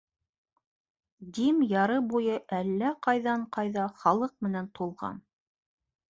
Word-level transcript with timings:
Дим 1.37 1.59
яры 1.73 1.97
буйы 2.13 2.37
әллә 2.59 2.89
ҡайҙан-ҡайҙа 3.07 3.83
халыҡ 4.05 4.33
менән 4.47 4.71
тулған. 4.79 5.21